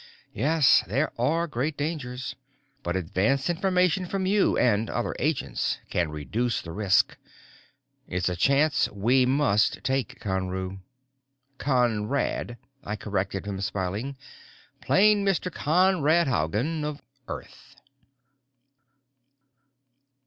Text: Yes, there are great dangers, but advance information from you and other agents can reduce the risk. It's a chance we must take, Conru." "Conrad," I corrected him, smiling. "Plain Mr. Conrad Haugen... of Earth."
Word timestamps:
Yes, 0.33 0.83
there 0.87 1.11
are 1.21 1.45
great 1.45 1.77
dangers, 1.77 2.35
but 2.81 2.95
advance 2.95 3.51
information 3.51 4.07
from 4.07 4.25
you 4.25 4.57
and 4.57 4.89
other 4.89 5.15
agents 5.19 5.77
can 5.91 6.09
reduce 6.09 6.59
the 6.59 6.71
risk. 6.71 7.17
It's 8.07 8.27
a 8.27 8.35
chance 8.35 8.89
we 8.89 9.27
must 9.27 9.83
take, 9.83 10.19
Conru." 10.19 10.79
"Conrad," 11.59 12.57
I 12.83 12.95
corrected 12.95 13.45
him, 13.45 13.61
smiling. 13.61 14.17
"Plain 14.81 15.23
Mr. 15.23 15.53
Conrad 15.53 16.25
Haugen... 16.27 16.83
of 16.83 17.03
Earth." 17.27 17.75